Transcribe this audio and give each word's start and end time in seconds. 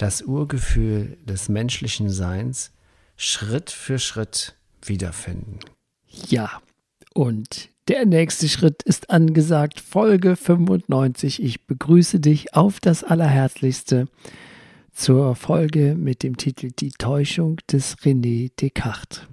das 0.00 0.22
Urgefühl 0.22 1.18
des 1.24 1.50
menschlichen 1.50 2.08
Seins 2.08 2.72
Schritt 3.16 3.70
für 3.70 3.98
Schritt 3.98 4.56
wiederfinden. 4.82 5.58
Ja, 6.06 6.62
und 7.12 7.68
der 7.86 8.06
nächste 8.06 8.48
Schritt 8.48 8.82
ist 8.82 9.10
angesagt, 9.10 9.78
Folge 9.78 10.36
95. 10.36 11.42
Ich 11.42 11.66
begrüße 11.66 12.18
dich 12.18 12.54
auf 12.54 12.80
das 12.80 13.04
Allerherzlichste 13.04 14.08
zur 14.92 15.34
Folge 15.34 15.94
mit 15.96 16.22
dem 16.22 16.38
Titel 16.38 16.70
Die 16.70 16.92
Täuschung 16.92 17.58
des 17.70 17.98
René 17.98 18.50
Descartes. 18.58 19.26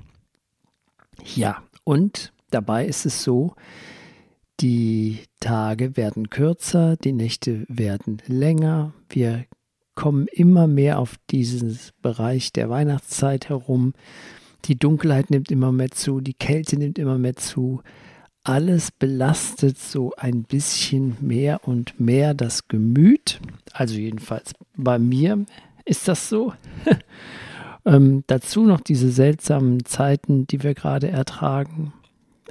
Ja, 1.35 1.63
und 1.85 2.33
dabei 2.51 2.85
ist 2.85 3.05
es 3.05 3.23
so, 3.23 3.55
die 4.59 5.19
Tage 5.39 5.95
werden 5.95 6.29
kürzer, 6.29 6.97
die 6.97 7.13
Nächte 7.13 7.63
werden 7.69 8.21
länger. 8.27 8.93
Wir 9.09 9.45
kommen 9.97 10.27
immer 10.31 10.67
mehr 10.67 10.99
auf 10.99 11.15
diesen 11.31 11.77
Bereich 12.03 12.53
der 12.53 12.69
Weihnachtszeit 12.69 13.49
herum. 13.49 13.93
Die 14.65 14.77
Dunkelheit 14.77 15.31
nimmt 15.31 15.51
immer 15.51 15.71
mehr 15.71 15.89
zu, 15.89 16.21
die 16.21 16.35
Kälte 16.35 16.77
nimmt 16.77 16.99
immer 16.99 17.17
mehr 17.17 17.35
zu. 17.35 17.81
Alles 18.43 18.91
belastet 18.91 19.79
so 19.79 20.13
ein 20.15 20.43
bisschen 20.43 21.17
mehr 21.19 21.67
und 21.67 21.99
mehr 21.99 22.35
das 22.35 22.67
Gemüt. 22.67 23.41
Also 23.73 23.95
jedenfalls 23.95 24.53
bei 24.75 24.99
mir 24.99 25.43
ist 25.83 26.07
das 26.07 26.29
so. 26.29 26.53
ähm, 27.85 28.23
dazu 28.27 28.65
noch 28.65 28.81
diese 28.81 29.11
seltsamen 29.11 29.83
Zeiten, 29.83 30.45
die 30.45 30.61
wir 30.61 30.75
gerade 30.75 31.09
ertragen. 31.09 31.91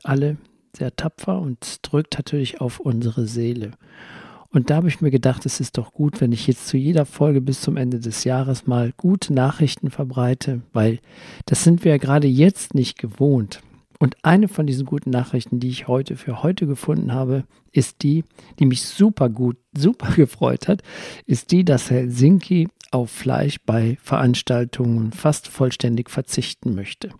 Alle 0.02 0.36
sehr 0.77 0.97
tapfer 0.97 1.41
und 1.41 1.78
drückt 1.83 2.19
natürlich 2.19 2.61
auf 2.61 2.80
unsere 2.80 3.27
Seele. 3.28 3.70
Und 4.50 4.70
da 4.70 4.77
habe 4.77 4.89
ich 4.89 5.00
mir 5.00 5.11
gedacht, 5.11 5.47
es 5.47 5.61
ist 5.61 5.78
doch 5.78 5.92
gut, 5.92 6.20
wenn 6.20 6.33
ich 6.33 6.47
jetzt 6.47 6.69
zu 6.69 6.77
jeder 6.77 7.05
Folge 7.05 7.41
bis 7.41 7.61
zum 7.61 7.77
Ende 7.77 7.98
des 7.98 8.25
Jahres 8.25 8.66
mal 8.66 8.92
gute 8.97 9.33
Nachrichten 9.33 9.91
verbreite, 9.91 10.62
weil 10.72 11.00
das 11.47 11.64
sind 11.64 11.84
wir 11.84 11.92
ja 11.92 11.98
gerade 11.98 12.27
jetzt 12.27 12.74
nicht 12.74 12.98
gewohnt. 12.98 13.61
Und 13.98 14.17
eine 14.22 14.48
von 14.48 14.67
diesen 14.67 14.84
guten 14.84 15.11
Nachrichten, 15.11 15.58
die 15.58 15.69
ich 15.69 15.89
heute 15.89 16.17
für 16.17 16.42
heute 16.42 16.67
gefunden 16.67 17.12
habe, 17.12 17.44
ist 17.72 18.02
die, 18.02 18.24
die 18.58 18.67
mich 18.67 18.83
super 18.83 19.28
gut, 19.28 19.56
super 19.77 20.12
gefreut 20.17 20.69
hat, 20.69 20.83
ist 21.27 21.50
die, 21.50 21.64
dass 21.64 21.91
Helsinki 21.91 22.69
auf 22.91 23.11
Fleisch 23.11 23.56
bei 23.64 23.98
Veranstaltungen 24.02 25.12
fast 25.12 25.48
vollständig 25.48 26.11
verzichten 26.11 26.74
möchte. 26.74 27.11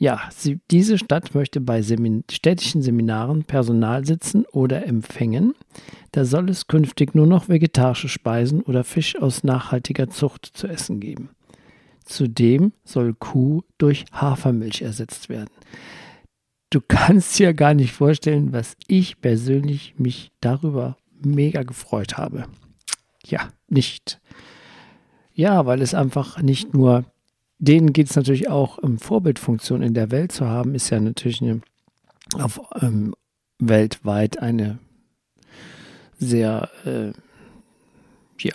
Ja, 0.00 0.20
sie, 0.30 0.60
diese 0.70 0.96
Stadt 0.96 1.34
möchte 1.34 1.60
bei 1.60 1.82
Semin 1.82 2.22
städtischen 2.30 2.82
Seminaren 2.82 3.42
Personal 3.42 4.06
sitzen 4.06 4.44
oder 4.46 4.86
empfängen. 4.86 5.54
Da 6.12 6.24
soll 6.24 6.48
es 6.50 6.68
künftig 6.68 7.16
nur 7.16 7.26
noch 7.26 7.48
vegetarische 7.48 8.08
Speisen 8.08 8.62
oder 8.62 8.84
Fisch 8.84 9.16
aus 9.20 9.42
nachhaltiger 9.42 10.08
Zucht 10.08 10.46
zu 10.46 10.68
essen 10.68 11.00
geben. 11.00 11.30
Zudem 12.04 12.72
soll 12.84 13.12
Kuh 13.12 13.62
durch 13.76 14.04
Hafermilch 14.12 14.82
ersetzt 14.82 15.28
werden. 15.28 15.50
Du 16.70 16.80
kannst 16.80 17.36
dir 17.38 17.52
gar 17.52 17.74
nicht 17.74 17.92
vorstellen, 17.92 18.52
was 18.52 18.76
ich 18.86 19.20
persönlich 19.20 19.94
mich 19.98 20.30
darüber 20.40 20.96
mega 21.24 21.64
gefreut 21.64 22.16
habe. 22.16 22.44
Ja, 23.26 23.48
nicht. 23.68 24.20
Ja, 25.34 25.66
weil 25.66 25.82
es 25.82 25.94
einfach 25.94 26.40
nicht 26.40 26.72
nur 26.72 27.04
denen 27.58 27.92
geht 27.92 28.08
es 28.08 28.16
natürlich 28.16 28.48
auch, 28.48 28.78
um 28.78 28.98
Vorbildfunktion 28.98 29.82
in 29.82 29.94
der 29.94 30.10
Welt 30.10 30.32
zu 30.32 30.46
haben, 30.46 30.74
ist 30.74 30.90
ja 30.90 31.00
natürlich 31.00 31.42
eine, 31.42 31.60
auf, 32.34 32.60
ähm, 32.80 33.14
weltweit 33.58 34.40
eine 34.40 34.78
sehr, 36.18 36.68
äh, 36.84 37.12
ja, 38.38 38.54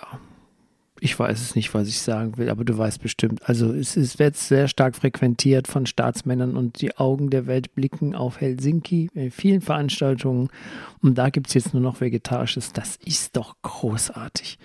ich 1.04 1.20
weiß 1.20 1.42
es 1.42 1.56
nicht, 1.56 1.74
was 1.74 1.90
ich 1.90 2.00
sagen 2.00 2.38
will, 2.38 2.50
aber 2.50 2.64
du 2.64 2.78
weißt 2.78 3.02
bestimmt. 3.02 3.42
Also 3.50 3.74
es, 3.74 3.98
es 3.98 4.20
wird 4.20 4.38
sehr 4.38 4.70
stark 4.70 4.96
frequentiert 4.96 5.68
von 5.68 5.86
Staatsmännern 5.86 6.56
und 6.56 6.80
die 6.80 6.96
Augen 6.96 7.30
der 7.30 7.46
Welt 7.46 7.76
blicken 7.76 8.16
auf 8.16 8.40
Helsinki 8.40 9.10
in 9.14 9.30
vielen 9.30 9.60
Veranstaltungen 9.60 10.48
und 11.02 11.18
da 11.18 11.30
gibt 11.30 11.48
es 11.48 11.56
jetzt 11.56 11.74
nur 11.74 11.84
noch 11.84 12.00
Vegetarisches. 12.00 12.72
Das 12.72 12.96
ist 13.04 13.36
doch 13.36 13.58
großartig 13.64 14.58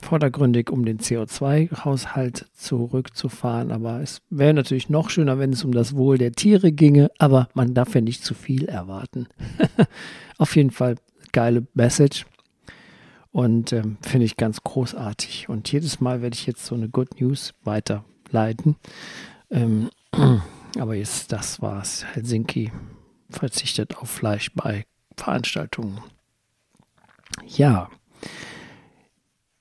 vordergründig, 0.00 0.70
um 0.70 0.84
den 0.84 0.98
CO2-Haushalt 0.98 2.46
zurückzufahren. 2.54 3.72
Aber 3.72 4.00
es 4.00 4.20
wäre 4.30 4.54
natürlich 4.54 4.88
noch 4.88 5.10
schöner, 5.10 5.38
wenn 5.38 5.52
es 5.52 5.64
um 5.64 5.72
das 5.72 5.96
Wohl 5.96 6.18
der 6.18 6.32
Tiere 6.32 6.72
ginge. 6.72 7.10
Aber 7.18 7.48
man 7.54 7.74
darf 7.74 7.94
ja 7.94 8.00
nicht 8.00 8.24
zu 8.24 8.34
viel 8.34 8.64
erwarten. 8.66 9.28
Auf 10.38 10.56
jeden 10.56 10.70
Fall 10.70 10.96
geile 11.32 11.66
Message. 11.74 12.26
Und 13.32 13.72
ähm, 13.72 13.96
finde 14.00 14.26
ich 14.26 14.36
ganz 14.36 14.62
großartig. 14.62 15.48
Und 15.48 15.70
jedes 15.72 16.00
Mal 16.00 16.22
werde 16.22 16.34
ich 16.34 16.46
jetzt 16.46 16.64
so 16.64 16.76
eine 16.76 16.88
Good 16.88 17.20
News 17.20 17.52
weiterleiten. 17.64 18.76
Ähm, 19.50 19.90
aber 20.78 20.94
jetzt, 20.94 21.32
das 21.32 21.60
war's. 21.60 22.04
Helsinki 22.12 22.70
verzichtet 23.30 23.96
auf 23.96 24.08
Fleisch 24.08 24.52
bei 24.54 24.84
Veranstaltungen. 25.16 25.98
Ja. 27.46 27.90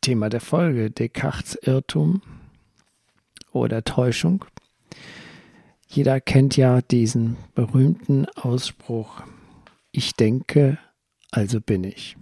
Thema 0.04 0.28
der 0.28 0.42
Folge, 0.42 0.92
Descartes 0.92 1.56
Irrtum 1.64 2.22
oder 3.54 3.86
Täuschung. 3.86 4.44
Jeder 5.88 6.20
kennt 6.20 6.58
ja 6.58 6.82
diesen 6.82 7.38
berühmten 7.56 8.26
Ausspruch, 8.36 9.22
ich 9.94 10.14
denke, 10.14 10.78
also 11.32 11.62
bin 11.62 11.86
ich. 11.86 12.18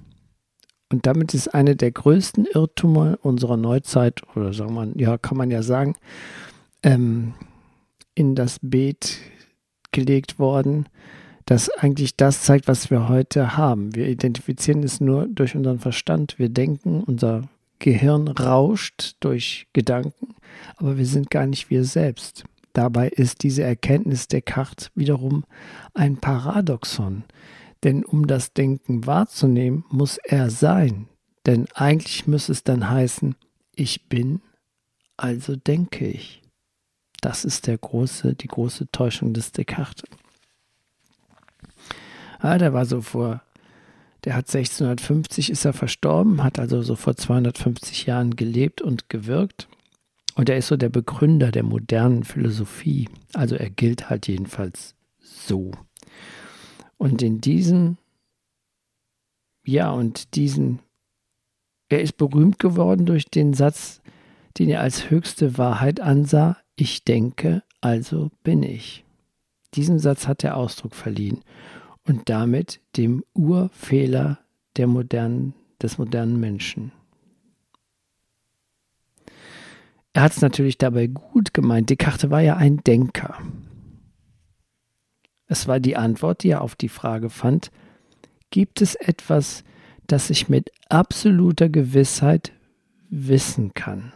Und 0.91 1.07
damit 1.07 1.33
ist 1.33 1.47
eine 1.55 1.75
der 1.75 1.91
größten 1.91 2.45
Irrtümer 2.45 3.17
unserer 3.23 3.57
Neuzeit, 3.57 4.21
oder 4.35 4.53
sagen 4.53 4.75
wir, 4.75 5.01
ja, 5.01 5.17
kann 5.17 5.37
man 5.37 5.49
ja 5.49 5.63
sagen, 5.63 5.95
ähm, 6.83 7.33
in 8.13 8.35
das 8.35 8.59
Beet 8.61 9.17
gelegt 9.91 10.37
worden, 10.37 10.87
das 11.45 11.69
eigentlich 11.69 12.15
das 12.15 12.43
zeigt, 12.43 12.67
was 12.67 12.91
wir 12.91 13.09
heute 13.09 13.57
haben. 13.57 13.95
Wir 13.95 14.07
identifizieren 14.07 14.83
es 14.83 15.01
nur 15.01 15.27
durch 15.27 15.55
unseren 15.55 15.79
Verstand. 15.79 16.37
Wir 16.37 16.49
denken, 16.49 17.03
unser 17.03 17.49
Gehirn 17.81 18.27
rauscht 18.27 19.15
durch 19.19 19.67
Gedanken, 19.73 20.35
aber 20.77 20.97
wir 20.97 21.05
sind 21.05 21.29
gar 21.29 21.47
nicht 21.47 21.69
wir 21.69 21.83
selbst. 21.83 22.45
Dabei 22.73 23.09
ist 23.09 23.43
diese 23.43 23.63
Erkenntnis 23.63 24.27
Descartes 24.27 24.91
wiederum 24.95 25.43
ein 25.93 26.17
Paradoxon, 26.17 27.23
denn 27.83 28.05
um 28.05 28.27
das 28.27 28.53
Denken 28.53 29.05
wahrzunehmen, 29.05 29.83
muss 29.89 30.17
er 30.17 30.49
sein, 30.49 31.07
denn 31.45 31.67
eigentlich 31.73 32.27
müsste 32.27 32.53
es 32.53 32.63
dann 32.63 32.89
heißen, 32.89 33.35
ich 33.75 34.07
bin, 34.07 34.41
also 35.17 35.55
denke 35.55 36.07
ich. 36.07 36.41
Das 37.19 37.45
ist 37.45 37.67
der 37.67 37.77
große, 37.77 38.35
die 38.35 38.47
große 38.47 38.89
Täuschung 38.91 39.33
des 39.33 39.51
Descartes. 39.51 40.09
Ah, 42.39 42.57
der 42.57 42.73
war 42.73 42.85
so 42.85 43.01
vor 43.01 43.41
der 44.23 44.35
hat 44.35 44.53
1650 44.53 45.49
ist 45.49 45.65
er 45.65 45.73
verstorben, 45.73 46.43
hat 46.43 46.59
also 46.59 46.81
so 46.81 46.95
vor 46.95 47.15
250 47.15 48.05
Jahren 48.05 48.35
gelebt 48.35 48.81
und 48.81 49.09
gewirkt. 49.09 49.67
Und 50.35 50.49
er 50.49 50.57
ist 50.57 50.67
so 50.67 50.77
der 50.77 50.89
Begründer 50.89 51.51
der 51.51 51.63
modernen 51.63 52.23
Philosophie. 52.23 53.09
Also 53.33 53.55
er 53.55 53.69
gilt 53.69 54.09
halt 54.09 54.27
jedenfalls 54.27 54.95
so. 55.19 55.71
Und 56.97 57.21
in 57.21 57.41
diesen, 57.41 57.97
ja, 59.65 59.91
und 59.91 60.35
diesen, 60.35 60.79
er 61.89 62.01
ist 62.01 62.17
berühmt 62.17 62.59
geworden 62.59 63.05
durch 63.05 63.25
den 63.25 63.53
Satz, 63.53 64.01
den 64.57 64.69
er 64.69 64.81
als 64.81 65.09
höchste 65.09 65.57
Wahrheit 65.57 65.99
ansah, 65.99 66.57
ich 66.75 67.03
denke, 67.03 67.63
also 67.81 68.29
bin 68.43 68.63
ich. 68.63 69.03
Diesem 69.73 69.99
Satz 69.99 70.27
hat 70.27 70.43
er 70.43 70.57
Ausdruck 70.57 70.93
verliehen 70.93 71.43
und 72.05 72.29
damit 72.29 72.81
dem 72.97 73.23
Urfehler 73.33 74.39
der 74.77 74.87
modernen, 74.87 75.53
des 75.81 75.97
modernen 75.97 76.39
Menschen. 76.39 76.91
Er 80.13 80.23
hat 80.23 80.33
es 80.33 80.41
natürlich 80.41 80.77
dabei 80.77 81.07
gut 81.07 81.53
gemeint. 81.53 81.89
Descartes 81.89 82.29
war 82.29 82.41
ja 82.41 82.57
ein 82.57 82.77
Denker. 82.77 83.37
Es 85.47 85.67
war 85.67 85.79
die 85.79 85.95
Antwort, 85.95 86.43
die 86.43 86.49
er 86.49 86.61
auf 86.61 86.75
die 86.75 86.89
Frage 86.89 87.29
fand, 87.29 87.71
gibt 88.49 88.81
es 88.81 88.95
etwas, 88.95 89.63
das 90.07 90.29
ich 90.29 90.49
mit 90.49 90.71
absoluter 90.89 91.69
Gewissheit 91.69 92.51
wissen 93.09 93.73
kann. 93.73 94.13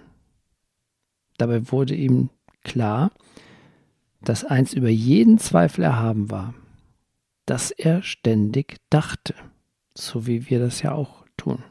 Dabei 1.37 1.71
wurde 1.71 1.95
ihm 1.95 2.29
klar, 2.63 3.11
dass 4.21 4.43
eins 4.43 4.73
über 4.73 4.89
jeden 4.89 5.37
Zweifel 5.37 5.83
erhaben 5.83 6.31
war, 6.31 6.53
dass 7.45 7.71
er 7.71 8.01
ständig 8.01 8.77
dachte, 8.89 9.35
so 9.93 10.27
wie 10.27 10.49
wir 10.49 10.59
das 10.59 10.81
ja 10.81 10.93
auch 10.93 11.25
tun. 11.37 11.63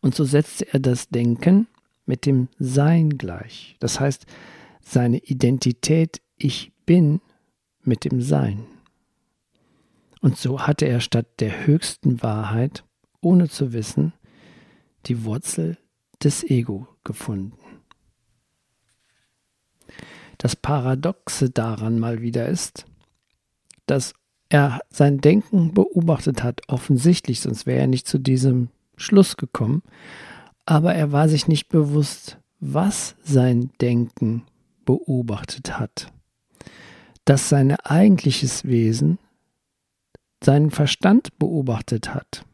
Und 0.00 0.14
so 0.14 0.24
setzte 0.24 0.72
er 0.72 0.80
das 0.80 1.08
Denken 1.08 1.66
mit 2.06 2.24
dem 2.24 2.48
Sein 2.58 3.18
gleich. 3.18 3.76
Das 3.80 4.00
heißt, 4.00 4.26
seine 4.80 5.18
Identität 5.18 6.22
Ich 6.36 6.72
bin 6.86 7.20
mit 7.82 8.04
dem 8.04 8.22
Sein. 8.22 8.64
Und 10.20 10.36
so 10.36 10.66
hatte 10.66 10.86
er 10.86 11.00
statt 11.00 11.26
der 11.40 11.66
höchsten 11.66 12.22
Wahrheit, 12.22 12.84
ohne 13.20 13.48
zu 13.48 13.72
wissen, 13.72 14.12
die 15.06 15.24
Wurzel 15.24 15.78
des 16.22 16.42
Ego 16.44 16.88
gefunden. 17.04 17.58
Das 20.38 20.54
Paradoxe 20.54 21.50
daran 21.50 21.98
mal 21.98 22.20
wieder 22.22 22.48
ist, 22.48 22.86
dass 23.90 24.14
er 24.48 24.80
sein 24.90 25.20
Denken 25.20 25.74
beobachtet 25.74 26.42
hat, 26.42 26.62
offensichtlich, 26.68 27.40
sonst 27.40 27.66
wäre 27.66 27.80
er 27.80 27.86
nicht 27.86 28.06
zu 28.06 28.18
diesem 28.18 28.68
Schluss 28.96 29.36
gekommen, 29.36 29.82
aber 30.66 30.94
er 30.94 31.12
war 31.12 31.28
sich 31.28 31.48
nicht 31.48 31.68
bewusst, 31.68 32.38
was 32.60 33.14
sein 33.22 33.70
Denken 33.80 34.44
beobachtet 34.84 35.78
hat. 35.78 36.12
Dass 37.24 37.48
sein 37.48 37.72
eigentliches 37.72 38.64
Wesen 38.64 39.18
seinen 40.42 40.70
Verstand 40.70 41.38
beobachtet 41.38 42.14
hat. 42.14 42.44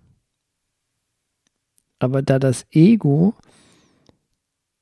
Aber 1.99 2.23
da 2.23 2.39
das 2.39 2.67
Ego 2.71 3.35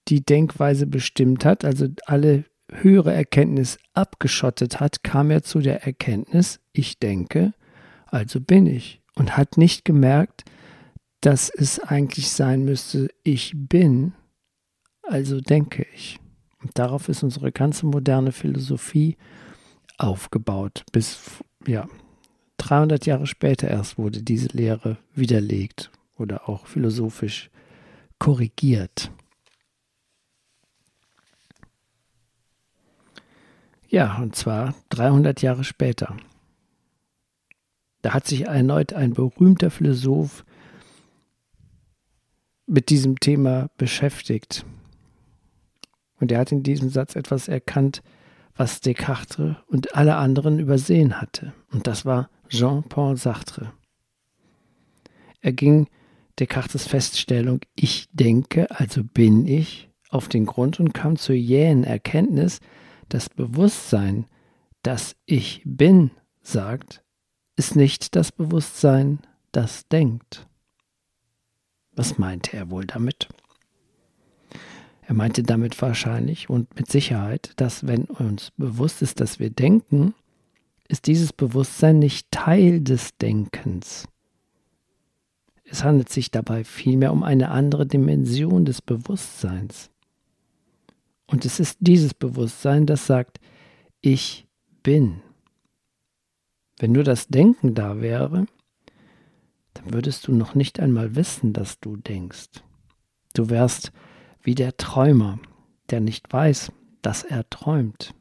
die 0.09 0.25
Denkweise 0.25 0.87
bestimmt 0.87 1.45
hat, 1.45 1.65
also 1.65 1.87
alle 2.07 2.45
höhere 2.73 3.13
Erkenntnis 3.13 3.79
abgeschottet 3.95 4.81
hat, 4.81 5.03
kam 5.03 5.31
er 5.31 5.43
zu 5.43 5.61
der 5.61 5.85
Erkenntnis, 5.85 6.61
ich 6.73 6.99
denke, 6.99 7.53
also 8.07 8.41
bin 8.41 8.67
ich. 8.67 9.01
Und 9.15 9.37
hat 9.37 9.59
nicht 9.59 9.85
gemerkt, 9.85 10.45
dass 11.21 11.51
es 11.51 11.79
eigentlich 11.79 12.31
sein 12.31 12.65
müsste, 12.65 13.09
ich 13.23 13.53
bin, 13.55 14.15
also 15.03 15.41
denke 15.41 15.87
ich. 15.95 16.19
Und 16.63 16.79
darauf 16.79 17.09
ist 17.09 17.23
unsere 17.23 17.53
ganze 17.53 17.87
moderne 17.87 18.33
Philosophie 18.33 19.17
aufgebaut. 19.99 20.85
Bis 20.93 21.21
ja, 21.67 21.87
300 22.59 23.07
Jahre 23.07 23.27
später 23.27 23.69
erst 23.69 23.99
wurde 23.99 24.23
diese 24.23 24.49
Lehre 24.49 24.99
widerlegt 25.15 25.91
oder 26.17 26.49
auch 26.49 26.67
philosophisch 26.67 27.51
korrigiert. 28.19 29.11
Ja, 33.93 34.17
und 34.23 34.35
zwar 34.35 34.75
300 34.89 35.43
Jahre 35.43 35.65
später. 35.65 36.17
Da 38.01 38.15
hat 38.15 38.27
sich 38.27 38.47
erneut 38.47 38.95
ein 38.95 39.13
berühmter 39.13 39.71
Philosoph 39.71 40.47
mit 42.67 42.89
diesem 42.89 43.21
Thema 43.21 43.69
beschäftigt. 43.77 44.65
Und 46.19 46.33
er 46.33 46.39
hat 46.39 46.53
in 46.53 46.63
diesem 46.63 46.89
Satz 46.89 47.17
etwas 47.17 47.49
erkannt, 47.49 48.03
was 48.57 48.81
Descartes 48.81 49.57
und 49.67 49.95
alle 49.95 50.17
anderen 50.17 50.59
übersehen 50.59 51.21
hatte. 51.21 51.53
Und 51.71 51.87
das 51.87 52.07
war 52.07 52.31
Jean-Paul 52.49 53.19
Sartre. 53.19 53.75
Er 55.43 55.53
ging 55.53 55.87
Descartes 56.39 56.87
Feststellung, 56.87 57.61
ich 57.75 58.09
denke, 58.13 58.71
also 58.71 59.05
bin 59.05 59.47
ich, 59.47 59.91
auf 60.09 60.29
den 60.29 60.47
Grund 60.47 60.81
und 60.81 60.95
kam 60.95 61.17
zur 61.17 61.35
jähen 61.35 61.85
Erkenntnis, 61.85 62.61
das 63.15 63.29
Bewusstsein, 63.29 64.27
das 64.83 65.17
ich 65.27 65.63
bin, 65.65 66.11
sagt, 66.43 67.05
ist 67.57 67.77
nicht 67.77 68.17
das 68.17 68.33
Bewusstsein, 68.33 69.21
das 69.53 69.87
denkt. 69.89 70.47
Was 71.95 72.19
meinte 72.19 72.57
er 72.57 72.71
wohl 72.71 72.87
damit? 72.87 73.29
Er 75.03 75.15
meinte 75.15 75.43
damit 75.43 75.81
wahrscheinlich 75.83 76.49
und 76.49 76.75
mit 76.75 76.91
Sicherheit, 76.91 77.53
dass 77.57 77.87
wenn 77.87 78.05
uns 78.05 78.51
bewusst 78.57 79.03
ist, 79.03 79.21
dass 79.21 79.39
wir 79.39 79.51
denken, 79.51 80.15
ist 80.89 81.07
dieses 81.07 81.33
Bewusstsein 81.33 81.99
nicht 81.99 82.31
Teil 82.31 82.81
des 82.81 83.17
Denkens. 83.19 84.09
Es 85.65 85.85
handelt 85.85 86.09
sich 86.09 86.31
dabei 86.31 86.65
vielmehr 86.65 87.13
um 87.13 87.23
eine 87.23 87.51
andere 87.51 87.87
Dimension 87.87 88.65
des 88.65 88.83
Bewusstseins. 88.83 89.92
Und 91.33 91.47
es 91.47 91.61
ist 91.61 91.79
dieses 91.81 92.13
Bewusstsein, 92.13 92.85
das 92.85 93.07
sagt, 93.07 93.41
ich 94.03 94.47
bin. 94.83 95.23
Wenn 96.79 96.93
nur 96.93 97.05
das 97.05 97.29
Denken 97.29 97.75
da 97.75 98.03
wäre, 98.03 98.45
dann 99.73 99.95
würdest 99.95 100.29
du 100.29 100.35
noch 100.35 100.55
nicht 100.55 100.79
einmal 100.79 101.17
wissen, 101.17 101.55
dass 101.55 101.81
du 101.81 101.97
denkst. 101.97 102.51
Du 103.33 103.49
wärst 103.49 103.93
wie 104.43 104.55
der 104.55 104.77
Träumer, 104.77 105.39
der 105.89 106.01
nicht 106.01 106.31
weiß, 106.31 106.71
dass 107.01 107.23
er 107.23 107.49
träumt. 107.49 108.15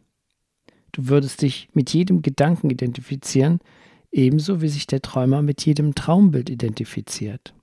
Du 0.94 1.10
würdest 1.10 1.42
dich 1.42 1.68
mit 1.74 1.94
jedem 1.94 2.22
Gedanken 2.22 2.70
identifizieren, 2.70 3.60
ebenso 4.14 4.62
wie 4.62 4.70
sich 4.70 4.88
der 4.88 5.02
Träumer 5.02 5.42
mit 5.42 5.66
jedem 5.66 5.96
Traumbild 5.96 6.50
identifiziert. 6.50 7.54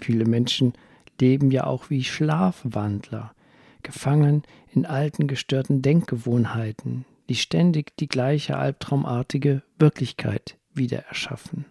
Viele 0.00 0.26
Menschen 0.26 0.74
leben 1.20 1.50
ja 1.50 1.64
auch 1.64 1.90
wie 1.90 2.04
Schlafwandler 2.04 3.35
gefangen 3.82 4.42
in 4.72 4.86
alten 4.86 5.26
gestörten 5.26 5.82
Denkgewohnheiten, 5.82 7.04
die 7.28 7.34
ständig 7.34 7.96
die 7.96 8.08
gleiche 8.08 8.56
albtraumartige 8.56 9.62
Wirklichkeit 9.78 10.58
wieder 10.72 11.04
erschaffen. 11.06 11.66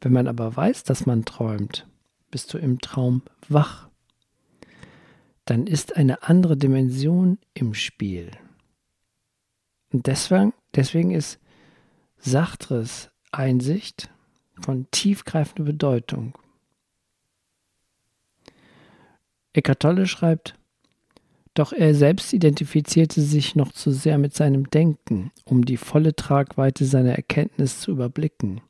Wenn 0.00 0.12
man 0.12 0.28
aber 0.28 0.54
weiß, 0.54 0.84
dass 0.84 1.06
man 1.06 1.24
träumt, 1.24 1.86
bist 2.30 2.52
du 2.52 2.58
im 2.58 2.80
Traum 2.80 3.22
wach. 3.48 3.88
Dann 5.44 5.66
ist 5.66 5.96
eine 5.96 6.22
andere 6.24 6.56
Dimension 6.56 7.38
im 7.54 7.74
Spiel. 7.74 8.30
Und 9.92 10.06
deswegen, 10.06 10.52
deswegen 10.74 11.10
ist 11.12 11.38
Sartres 12.18 13.10
Einsicht 13.30 14.10
von 14.60 14.90
tiefgreifender 14.90 15.64
Bedeutung. 15.64 16.36
Eckart 19.54 19.80
Tolle 19.80 20.06
schreibt, 20.06 20.56
doch 21.54 21.72
er 21.72 21.94
selbst 21.94 22.32
identifizierte 22.32 23.22
sich 23.22 23.54
noch 23.54 23.72
zu 23.72 23.92
sehr 23.92 24.18
mit 24.18 24.34
seinem 24.34 24.68
Denken, 24.68 25.30
um 25.44 25.64
die 25.64 25.76
volle 25.76 26.14
Tragweite 26.16 26.84
seiner 26.84 27.14
Erkenntnis 27.14 27.80
zu 27.80 27.92
überblicken. 27.92 28.60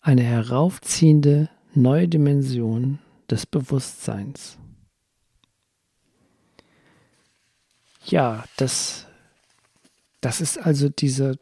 Eine 0.00 0.22
heraufziehende 0.22 1.50
neue 1.74 2.08
Dimension 2.08 3.00
des 3.28 3.44
Bewusstseins. 3.44 4.56
Ja, 8.04 8.44
das, 8.56 9.06
das 10.20 10.40
ist 10.40 10.58
also 10.58 10.88
diese 10.88 11.40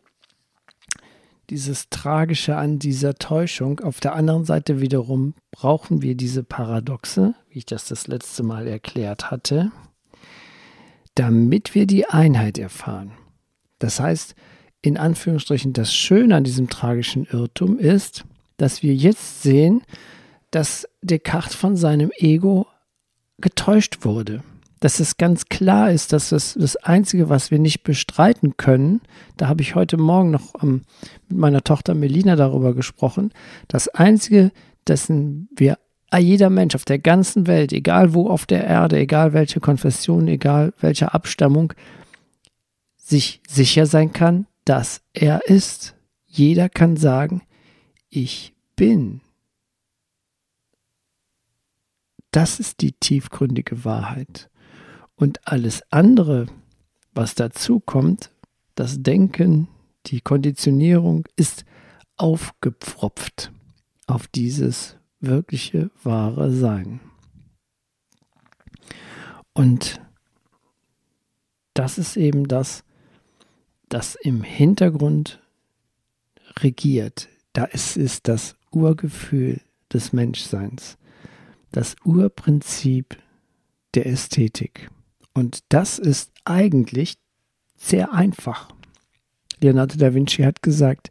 dieses 1.51 1.89
Tragische 1.91 2.57
an 2.57 2.79
dieser 2.79 3.15
Täuschung. 3.15 3.81
Auf 3.81 4.01
der 4.01 4.15
anderen 4.15 4.45
Seite 4.45 4.81
wiederum 4.81 5.35
brauchen 5.51 6.03
wir 6.03 6.15
diese 6.15 6.43
Paradoxe, 6.43 7.35
wie 7.49 7.59
ich 7.59 7.67
das 7.67 7.87
das 7.87 8.07
letzte 8.07 8.43
Mal 8.43 8.67
erklärt 8.67 9.31
hatte, 9.31 9.71
damit 11.15 11.75
wir 11.75 11.87
die 11.87 12.07
Einheit 12.07 12.59
erfahren. 12.59 13.13
Das 13.79 14.01
heißt, 14.01 14.35
in 14.83 14.97
Anführungsstrichen, 14.97 15.73
das 15.73 15.95
Schöne 15.95 16.37
an 16.37 16.45
diesem 16.45 16.69
tragischen 16.69 17.25
Irrtum 17.25 17.79
ist, 17.79 18.25
dass 18.57 18.83
wir 18.83 18.95
jetzt 18.95 19.43
sehen, 19.43 19.83
dass 20.51 20.89
Descartes 21.03 21.55
von 21.55 21.77
seinem 21.77 22.11
Ego 22.17 22.67
getäuscht 23.39 24.05
wurde 24.05 24.43
dass 24.85 25.01
es 25.01 25.17
ganz 25.17 25.47
klar 25.47 25.91
ist, 25.91 26.13
dass 26.13 26.29
das 26.29 26.59
das 26.61 26.77
Einzige, 26.77 27.31
was 27.31 27.51
wir 27.51 27.59
nicht 27.59 27.85
bestreiten 27.85 28.59
können, 28.59 29.01
da 29.39 29.49
habe 29.49 29.63
ich 29.63 29.75
heute 29.75 29.97
Morgen 29.97 30.31
noch 30.31 30.63
ähm, 30.63 30.83
mit 31.27 31.39
meiner 31.39 31.65
Tochter 31.65 31.95
Melina 31.95 32.37
darüber 32.37 32.75
gesprochen, 32.75 33.33
das 33.67 33.89
Einzige, 33.89 34.53
dessen 34.87 35.49
wir 35.57 35.79
ah, 36.11 36.19
jeder 36.19 36.51
Mensch 36.51 36.75
auf 36.75 36.85
der 36.85 36.99
ganzen 36.99 37.47
Welt, 37.47 37.73
egal 37.73 38.13
wo 38.13 38.29
auf 38.29 38.45
der 38.45 38.67
Erde, 38.67 38.99
egal 38.99 39.33
welche 39.33 39.59
Konfession, 39.59 40.29
egal 40.29 40.75
welche 40.81 41.15
Abstammung, 41.15 41.73
sich 42.99 43.41
sicher 43.49 43.87
sein 43.87 44.13
kann, 44.13 44.47
dass 44.67 45.01
er 45.15 45.47
ist. 45.47 45.97
Jeder 46.27 46.69
kann 46.69 46.99
sagen, 46.99 47.41
ich 48.11 48.53
bin. 48.77 49.23
Das 52.33 52.61
ist 52.61 52.83
die 52.83 52.93
tiefgründige 52.93 53.87
Wahrheit. 53.87 54.51
Und 55.17 55.47
alles 55.47 55.83
andere, 55.91 56.47
was 57.13 57.35
dazu 57.35 57.81
kommt, 57.81 58.31
das 58.75 59.03
Denken, 59.03 59.69
die 60.07 60.21
Konditionierung, 60.21 61.27
ist 61.37 61.65
aufgepfropft 62.17 63.53
auf 64.07 64.27
dieses 64.27 64.97
wirkliche, 65.21 65.91
wahre 66.03 66.51
Sein. 66.51 67.01
Und 69.53 70.01
das 71.75 71.99
ist 71.99 72.17
eben 72.17 72.47
das, 72.49 72.85
das 73.89 74.17
im 74.17 74.43
Hintergrund 74.43 75.41
regiert. 76.59 77.29
Da 77.53 77.65
ist, 77.65 77.97
ist 77.97 78.29
das 78.29 78.57
Urgefühl 78.71 79.61
des 79.93 80.13
Menschseins, 80.13 80.99
das 81.71 81.97
Urprinzip 82.05 83.17
der 83.95 84.07
Ästhetik. 84.07 84.91
Und 85.35 85.65
das 85.69 85.99
ist 85.99 86.33
eigentlich 86.45 87.17
sehr 87.77 88.13
einfach. 88.13 88.69
Leonardo 89.61 89.97
da 89.97 90.15
Vinci 90.15 90.43
hat 90.43 90.63
gesagt, 90.63 91.11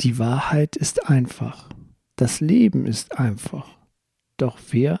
die 0.00 0.18
Wahrheit 0.18 0.76
ist 0.76 1.08
einfach, 1.08 1.68
das 2.16 2.40
Leben 2.40 2.86
ist 2.86 3.18
einfach, 3.18 3.76
doch 4.36 4.58
wir 4.70 5.00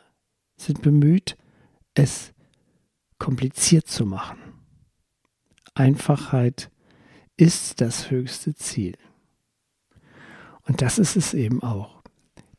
sind 0.56 0.82
bemüht, 0.82 1.36
es 1.94 2.32
kompliziert 3.18 3.86
zu 3.86 4.06
machen. 4.06 4.38
Einfachheit 5.74 6.70
ist 7.36 7.80
das 7.80 8.10
höchste 8.10 8.54
Ziel. 8.54 8.96
Und 10.62 10.82
das 10.82 10.98
ist 10.98 11.16
es 11.16 11.34
eben 11.34 11.62
auch. 11.62 12.02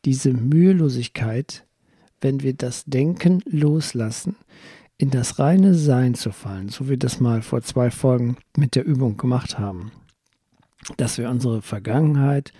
Diese 0.04 0.32
Mühelosigkeit, 0.32 1.66
wenn 2.20 2.42
wir 2.42 2.54
das 2.54 2.84
Denken 2.84 3.42
loslassen, 3.46 4.36
in 5.00 5.08
das 5.08 5.38
reine 5.38 5.74
Sein 5.74 6.14
zu 6.14 6.30
fallen, 6.30 6.68
so 6.68 6.84
wie 6.84 6.90
wir 6.90 6.98
das 6.98 7.20
mal 7.20 7.40
vor 7.40 7.62
zwei 7.62 7.90
Folgen 7.90 8.36
mit 8.54 8.74
der 8.74 8.84
Übung 8.84 9.16
gemacht 9.16 9.58
haben. 9.58 9.92
Dass 10.98 11.16
wir 11.16 11.30
unsere 11.30 11.62
Vergangenheit, 11.62 12.52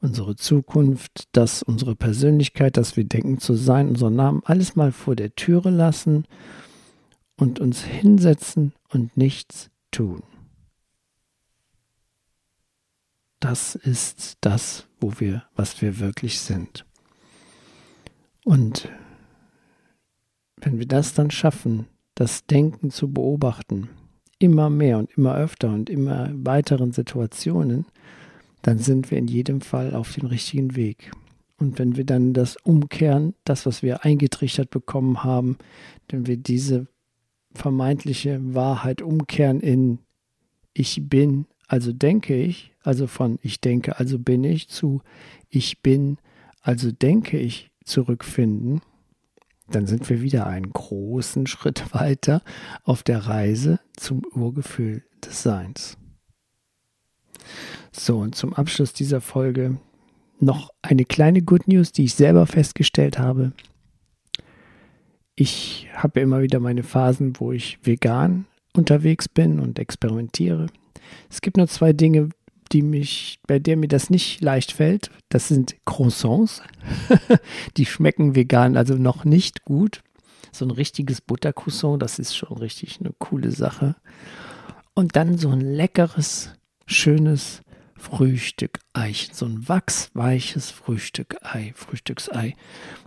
unsere 0.00 0.36
Zukunft, 0.36 1.24
dass 1.32 1.64
unsere 1.64 1.96
Persönlichkeit, 1.96 2.76
dass 2.76 2.96
wir 2.96 3.02
denken 3.02 3.40
zu 3.40 3.54
sein, 3.54 3.88
unseren 3.88 4.14
Namen, 4.14 4.42
alles 4.44 4.76
mal 4.76 4.92
vor 4.92 5.16
der 5.16 5.34
Türe 5.34 5.70
lassen 5.70 6.24
und 7.36 7.58
uns 7.58 7.82
hinsetzen 7.82 8.74
und 8.90 9.16
nichts 9.16 9.68
tun. 9.90 10.22
Das 13.40 13.74
ist 13.74 14.38
das, 14.40 14.86
wo 15.00 15.14
wir, 15.18 15.42
was 15.56 15.82
wir 15.82 15.98
wirklich 15.98 16.38
sind. 16.38 16.86
Und 18.44 18.88
wenn 20.60 20.78
wir 20.78 20.86
das 20.86 21.14
dann 21.14 21.30
schaffen, 21.30 21.86
das 22.14 22.46
Denken 22.46 22.90
zu 22.90 23.12
beobachten, 23.12 23.88
immer 24.38 24.70
mehr 24.70 24.98
und 24.98 25.10
immer 25.16 25.36
öfter 25.36 25.72
und 25.72 25.90
immer 25.90 26.30
weiteren 26.32 26.92
Situationen, 26.92 27.86
dann 28.62 28.78
sind 28.78 29.10
wir 29.10 29.18
in 29.18 29.28
jedem 29.28 29.60
Fall 29.60 29.94
auf 29.94 30.12
dem 30.14 30.26
richtigen 30.26 30.76
Weg. 30.76 31.10
Und 31.58 31.78
wenn 31.78 31.96
wir 31.96 32.04
dann 32.04 32.34
das 32.34 32.56
umkehren, 32.56 33.34
das, 33.44 33.66
was 33.66 33.82
wir 33.82 34.04
eingetrichtert 34.04 34.70
bekommen 34.70 35.24
haben, 35.24 35.58
wenn 36.08 36.26
wir 36.26 36.36
diese 36.36 36.86
vermeintliche 37.52 38.40
Wahrheit 38.54 39.02
umkehren 39.02 39.60
in 39.60 39.98
ich 40.72 41.08
bin, 41.08 41.46
also 41.66 41.92
denke 41.92 42.36
ich, 42.36 42.72
also 42.82 43.08
von 43.08 43.38
ich 43.42 43.60
denke, 43.60 43.98
also 43.98 44.18
bin 44.18 44.44
ich 44.44 44.68
zu 44.68 45.02
ich 45.50 45.82
bin, 45.82 46.18
also 46.60 46.92
denke 46.92 47.38
ich 47.38 47.70
zurückfinden, 47.84 48.82
dann 49.70 49.86
sind 49.86 50.08
wir 50.08 50.22
wieder 50.22 50.46
einen 50.46 50.70
großen 50.70 51.46
Schritt 51.46 51.92
weiter 51.94 52.42
auf 52.84 53.02
der 53.02 53.26
Reise 53.26 53.80
zum 53.96 54.22
Urgefühl 54.34 55.04
des 55.24 55.42
Seins. 55.42 55.96
So, 57.92 58.18
und 58.18 58.34
zum 58.34 58.54
Abschluss 58.54 58.92
dieser 58.92 59.20
Folge 59.20 59.78
noch 60.40 60.70
eine 60.82 61.04
kleine 61.04 61.42
Good 61.42 61.68
News, 61.68 61.92
die 61.92 62.04
ich 62.04 62.14
selber 62.14 62.46
festgestellt 62.46 63.18
habe. 63.18 63.52
Ich 65.34 65.88
habe 65.94 66.20
immer 66.20 66.42
wieder 66.42 66.60
meine 66.60 66.82
Phasen, 66.82 67.34
wo 67.38 67.52
ich 67.52 67.78
vegan 67.82 68.46
unterwegs 68.76 69.28
bin 69.28 69.60
und 69.60 69.78
experimentiere. 69.78 70.66
Es 71.30 71.40
gibt 71.40 71.56
nur 71.56 71.68
zwei 71.68 71.92
Dinge, 71.92 72.30
die 72.72 72.82
mich, 72.82 73.40
bei 73.46 73.58
der 73.58 73.76
mir 73.76 73.88
das 73.88 74.10
nicht 74.10 74.40
leicht 74.40 74.72
fällt. 74.72 75.10
Das 75.28 75.48
sind 75.48 75.76
Croissants. 75.84 76.62
die 77.76 77.86
schmecken 77.86 78.34
vegan 78.34 78.76
also 78.76 78.94
noch 78.94 79.24
nicht 79.24 79.64
gut. 79.64 80.02
So 80.52 80.64
ein 80.64 80.70
richtiges 80.70 81.20
Buttercroissant, 81.20 82.02
das 82.02 82.18
ist 82.18 82.36
schon 82.36 82.56
richtig 82.58 83.00
eine 83.00 83.12
coole 83.18 83.50
Sache. 83.50 83.96
Und 84.94 85.16
dann 85.16 85.38
so 85.38 85.50
ein 85.50 85.60
leckeres, 85.60 86.52
schönes 86.86 87.60
Frühstück 87.96 88.78
Eichen, 88.92 89.34
so 89.34 89.46
ein 89.46 89.68
wachsweiches 89.68 90.70
Frühstück 90.70 91.36
Ei, 91.42 91.72
Frühstücksei. 91.74 92.54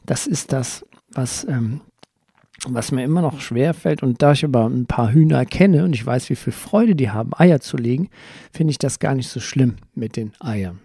Das 0.05 0.27
ist 0.27 0.53
das, 0.53 0.85
was 1.09 1.45
ähm, 1.45 1.81
was 2.67 2.91
mir 2.91 3.03
immer 3.03 3.21
noch 3.21 3.41
schwer 3.41 3.73
fällt, 3.73 4.03
und 4.03 4.21
da 4.21 4.33
ich 4.33 4.45
aber 4.45 4.65
ein 4.65 4.85
paar 4.85 5.11
Hühner 5.11 5.45
kenne 5.45 5.83
und 5.83 5.93
ich 5.93 6.05
weiß, 6.05 6.29
wie 6.29 6.35
viel 6.35 6.53
Freude 6.53 6.95
die 6.95 7.09
haben, 7.09 7.31
Eier 7.35 7.59
zu 7.59 7.77
legen, 7.77 8.09
finde 8.51 8.71
ich 8.71 8.77
das 8.77 8.99
gar 8.99 9.15
nicht 9.15 9.29
so 9.29 9.39
schlimm 9.39 9.77
mit 9.95 10.15
den 10.15 10.33
Eiern. 10.39 10.79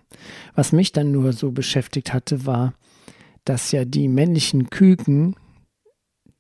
Was 0.55 0.73
mich 0.73 0.93
dann 0.93 1.13
nur 1.13 1.33
so 1.33 1.53
beschäftigt 1.53 2.13
hatte, 2.13 2.47
war, 2.47 2.75
dass 3.45 3.73
ja 3.73 3.85
die 3.85 4.09
männlichen 4.09 4.71
Küken, 4.71 5.37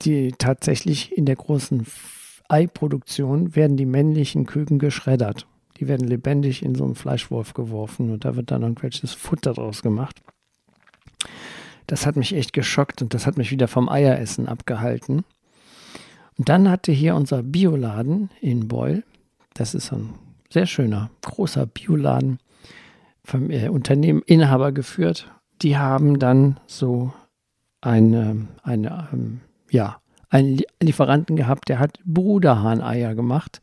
die 0.02 0.33
tatsächlich 0.37 1.16
in 1.16 1.26
der 1.26 1.37
großen 1.37 1.87
Eiproduktion 2.49 3.57
werden 3.57 3.76
die 3.76 3.87
männlichen 3.87 4.47
Küken 4.47 4.78
geschreddert. 4.78 5.47
Die 5.78 5.88
werden 5.88 6.07
lebendig 6.07 6.62
in 6.62 6.75
so 6.75 6.85
einen 6.85 6.95
Fleischwolf 6.95 7.55
geworfen 7.55 8.11
und 8.11 8.25
da 8.25 8.37
wird 8.37 8.50
dann 8.50 8.62
irgendwelches 8.62 9.12
Futter 9.12 9.52
draus 9.52 9.83
gemacht. 9.83 10.23
Das 11.87 12.07
hat 12.07 12.16
mich 12.16 12.35
echt 12.35 12.52
geschockt 12.52 13.02
und 13.02 13.14
das 13.14 13.26
hat 13.26 13.37
mich 13.37 13.50
wieder 13.50 13.69
vom 13.69 13.88
Eieressen 13.88 14.49
abgehalten. 14.49 15.25
Und 16.38 16.49
dann 16.49 16.71
hatte 16.71 16.93
hier 16.93 17.14
unser 17.14 17.43
Bioladen 17.43 18.31
in 18.40 18.69
Beul, 18.69 19.05
das 19.55 19.75
ist 19.75 19.93
ein 19.93 20.14
sehr 20.50 20.66
schöner, 20.66 21.11
großer 21.23 21.66
Bioladen, 21.66 22.38
vom 23.25 23.50
äh, 23.50 23.69
Unternehmen 23.69 24.23
Inhaber 24.26 24.73
geführt. 24.73 25.31
Die 25.62 25.78
haben 25.78 26.19
dann 26.19 26.61
so 26.66 27.12
eine, 27.81 28.47
eine 28.62 29.09
ähm, 29.12 29.40
ja, 29.71 30.00
einen 30.28 30.61
Lieferanten 30.83 31.37
gehabt, 31.37 31.69
der 31.69 31.78
hat 31.78 31.99
Bruderhahn-Eier 32.05 33.14
gemacht. 33.14 33.61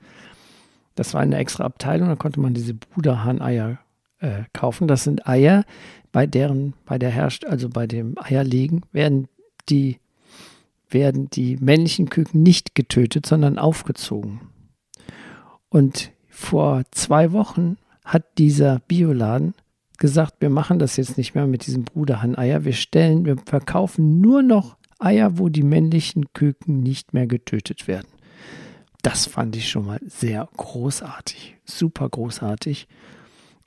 Das 0.96 1.14
war 1.14 1.22
eine 1.22 1.38
extra 1.38 1.66
Abteilung, 1.66 2.10
da 2.10 2.16
konnte 2.16 2.40
man 2.40 2.54
diese 2.54 2.74
Bruderhahn-Eier 2.74 3.80
äh, 4.24 4.44
kaufen. 4.54 4.88
Das 4.88 5.04
sind 5.04 5.28
Eier, 5.28 5.66
bei 6.12 6.26
deren, 6.26 6.74
bei 6.86 6.98
der 6.98 7.10
Herrscht, 7.10 7.46
also 7.46 7.70
bei 7.70 7.88
dem 7.88 8.16
Eierlegen, 8.18 8.82
werden 8.92 9.28
die, 9.70 10.00
werden 10.90 11.30
die 11.30 11.58
männlichen 11.58 12.10
Küken 12.10 12.42
nicht 12.42 12.74
getötet, 12.76 13.26
sondern 13.26 13.60
aufgezogen. 13.60 14.42
Und 15.70 16.12
vor 16.30 16.84
zwei 16.92 17.32
Wochen 17.32 17.78
hat 18.06 18.38
dieser 18.38 18.80
Bioladen 18.88 19.54
gesagt, 19.98 20.36
wir 20.40 20.50
machen 20.50 20.80
das 20.80 20.98
jetzt 20.98 21.18
nicht 21.18 21.36
mehr 21.36 21.48
mit 21.48 21.68
diesem 21.68 21.84
Bruderhahn-Eier. 21.84 22.66
Wir 22.66 22.74
stellen, 22.74 23.26
wir 23.26 23.38
verkaufen 23.46 24.22
nur 24.22 24.42
noch 24.42 24.78
Eier, 25.00 25.38
wo 25.38 25.50
die 25.50 25.64
männlichen 25.64 26.32
Küken 26.34 26.82
nicht 26.82 27.14
mehr 27.14 27.28
getötet 27.28 27.88
werden. 27.88 28.08
Das 29.02 29.26
fand 29.26 29.56
ich 29.56 29.70
schon 29.70 29.86
mal 29.86 30.00
sehr 30.06 30.48
großartig, 30.56 31.58
super 31.66 32.08
großartig. 32.08 32.88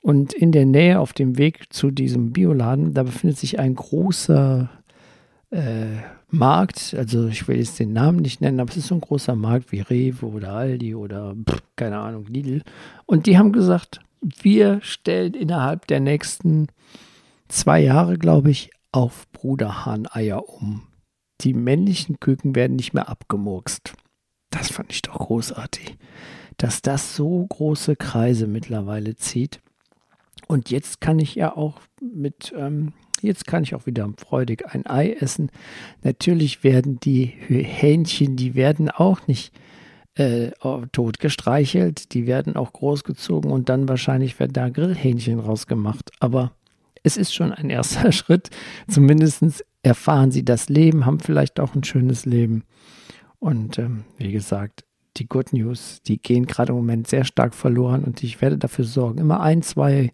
Und 0.07 0.31
in 0.31 0.53
der 0.53 0.65
Nähe 0.65 1.01
auf 1.01 1.11
dem 1.11 1.37
Weg 1.37 1.65
zu 1.73 1.91
diesem 1.91 2.31
Bioladen, 2.31 2.93
da 2.93 3.03
befindet 3.03 3.37
sich 3.37 3.59
ein 3.59 3.75
großer 3.75 4.69
äh, 5.49 5.97
Markt. 6.29 6.95
Also 6.97 7.27
ich 7.27 7.45
will 7.49 7.57
jetzt 7.57 7.77
den 7.77 7.91
Namen 7.91 8.19
nicht 8.19 8.39
nennen, 8.39 8.61
aber 8.61 8.69
es 8.69 8.77
ist 8.77 8.87
so 8.87 8.95
ein 8.95 9.01
großer 9.01 9.35
Markt 9.35 9.73
wie 9.73 9.81
Rewe 9.81 10.25
oder 10.27 10.53
Aldi 10.53 10.95
oder 10.95 11.35
pff, 11.35 11.61
keine 11.75 11.97
Ahnung, 11.97 12.25
Lidl. 12.27 12.61
Und 13.05 13.25
die 13.25 13.37
haben 13.37 13.51
gesagt, 13.51 13.99
wir 14.21 14.79
stellen 14.81 15.33
innerhalb 15.33 15.87
der 15.87 15.99
nächsten 15.99 16.67
zwei 17.49 17.81
Jahre, 17.81 18.17
glaube 18.17 18.49
ich, 18.49 18.71
auf 18.93 19.29
Bruderhahn-Eier 19.33 20.47
um. 20.47 20.83
Die 21.41 21.53
männlichen 21.53 22.21
Küken 22.21 22.55
werden 22.55 22.77
nicht 22.77 22.93
mehr 22.93 23.09
abgemurkst. 23.09 23.93
Das 24.51 24.71
fand 24.71 24.93
ich 24.93 25.01
doch 25.01 25.19
großartig, 25.19 25.97
dass 26.55 26.81
das 26.81 27.13
so 27.17 27.45
große 27.45 27.97
Kreise 27.97 28.47
mittlerweile 28.47 29.17
zieht. 29.17 29.59
Und 30.47 30.69
jetzt 30.69 31.01
kann 31.01 31.19
ich 31.19 31.35
ja 31.35 31.55
auch 31.55 31.81
mit, 32.01 32.53
ähm, 32.57 32.93
jetzt 33.21 33.45
kann 33.45 33.63
ich 33.63 33.75
auch 33.75 33.85
wieder 33.85 34.09
freudig 34.17 34.65
ein 34.67 34.85
Ei 34.87 35.11
essen. 35.11 35.51
Natürlich 36.03 36.63
werden 36.63 36.99
die 36.99 37.25
Hähnchen, 37.25 38.35
die 38.37 38.55
werden 38.55 38.89
auch 38.89 39.27
nicht 39.27 39.53
äh, 40.15 40.51
tot 40.91 41.19
gestreichelt, 41.19 42.13
die 42.13 42.25
werden 42.25 42.55
auch 42.55 42.73
großgezogen 42.73 43.51
und 43.51 43.69
dann 43.69 43.87
wahrscheinlich 43.87 44.39
werden 44.39 44.53
da 44.53 44.69
Grillhähnchen 44.69 45.39
rausgemacht. 45.39 46.11
Aber 46.19 46.53
es 47.03 47.17
ist 47.17 47.35
schon 47.35 47.53
ein 47.53 47.69
erster 47.69 48.11
Schritt. 48.13 48.49
Zumindest 48.87 49.63
erfahren 49.83 50.31
sie 50.31 50.43
das 50.43 50.69
Leben, 50.69 51.05
haben 51.05 51.19
vielleicht 51.19 51.59
auch 51.59 51.75
ein 51.75 51.83
schönes 51.83 52.25
Leben. 52.25 52.63
Und 53.39 53.77
ähm, 53.77 54.05
wie 54.17 54.31
gesagt, 54.31 54.86
die 55.19 55.27
Good 55.27 55.53
News, 55.53 56.01
die 56.03 56.21
gehen 56.21 56.45
gerade 56.45 56.71
im 56.71 56.77
Moment 56.77 57.07
sehr 57.07 57.25
stark 57.25 57.53
verloren 57.53 58.03
und 58.03 58.23
ich 58.23 58.41
werde 58.41 58.57
dafür 58.57 58.85
sorgen, 58.85 59.19
immer 59.19 59.41
ein, 59.41 59.61
zwei 59.61 60.11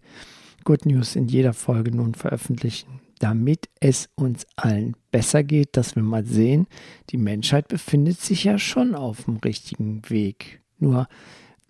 Good 0.64 0.86
News 0.86 1.14
in 1.16 1.28
jeder 1.28 1.52
Folge 1.52 1.94
nun 1.94 2.14
veröffentlichen. 2.14 3.00
damit 3.20 3.70
es 3.80 4.10
uns 4.16 4.44
allen 4.56 4.96
besser 5.10 5.44
geht, 5.44 5.76
dass 5.76 5.94
wir 5.96 6.02
mal 6.02 6.26
sehen, 6.26 6.66
die 7.10 7.16
Menschheit 7.16 7.68
befindet 7.68 8.20
sich 8.20 8.44
ja 8.44 8.58
schon 8.58 8.94
auf 8.94 9.24
dem 9.24 9.36
richtigen 9.36 10.02
Weg. 10.10 10.60
Nur 10.78 11.06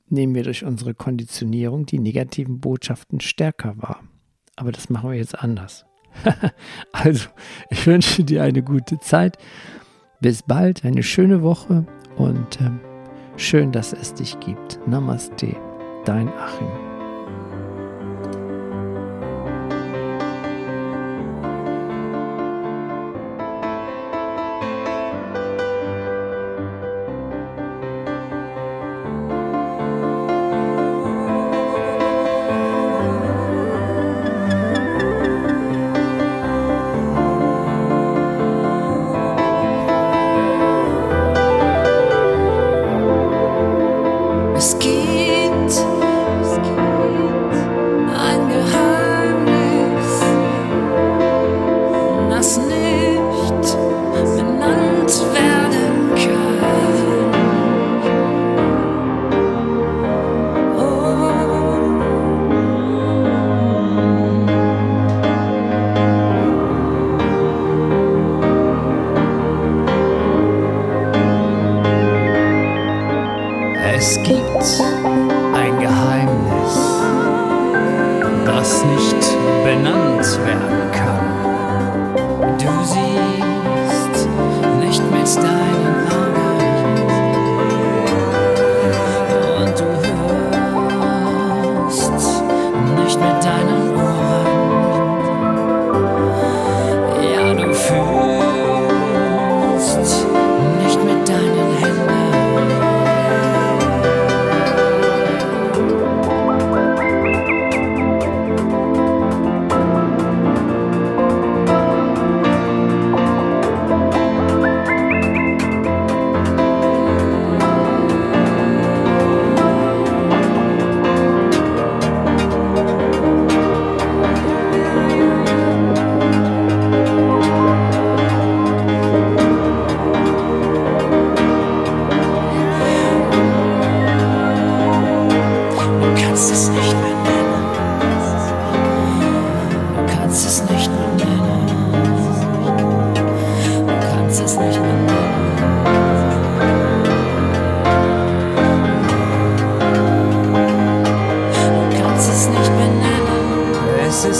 nehmen 0.08 0.34
wir 0.34 0.42
durch 0.42 0.64
unsere 0.64 0.94
Konditionierung 0.94 1.86
die 1.86 1.98
negativen 1.98 2.60
Botschaften 2.60 3.20
stärker 3.20 3.74
wahr. 3.76 4.02
Aber 4.56 4.72
das 4.72 4.88
machen 4.88 5.10
wir 5.10 5.16
jetzt 5.16 5.38
anders. 5.38 5.84
also, 6.92 7.28
ich 7.70 7.86
wünsche 7.86 8.24
dir 8.24 8.42
eine 8.42 8.62
gute 8.62 8.98
Zeit. 8.98 9.36
Bis 10.20 10.42
bald, 10.42 10.84
eine 10.84 11.02
schöne 11.02 11.42
Woche 11.42 11.86
und 12.16 12.60
äh, 12.60 12.93
schön, 13.36 13.72
dass 13.72 13.92
es 13.92 14.14
dich 14.14 14.38
gibt. 14.40 14.78
Namaste, 14.86 15.56
dein 16.04 16.28
Achim. 16.28 16.83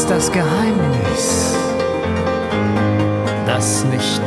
Ist 0.05 0.11
das 0.11 0.33
Geheimnis, 0.33 1.55
das 3.47 3.85
nicht 3.87 4.21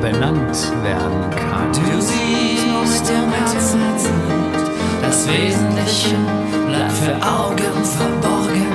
benannt 0.00 0.72
werden 0.84 1.30
kann. 1.30 1.72
Du 1.72 2.00
siehst 2.00 2.66
nur 2.68 2.82
mit 2.82 3.08
dem 3.08 3.32
Herzen. 3.32 3.80
Das 5.02 5.26
Wesentliche 5.26 6.14
bleibt 6.68 6.92
für 6.92 7.14
Augen 7.26 7.84
verborgen. 7.84 8.66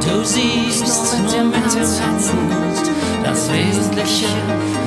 Du 0.00 0.24
siehst 0.24 1.16
nur 1.22 1.22
mit 1.22 1.32
dem 1.32 1.52
Herzen. 1.52 2.02
Das 3.22 3.52
Wesentliche 3.52 4.26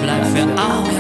bleibt 0.02 0.28
für 0.28 0.44
Augen 0.62 0.93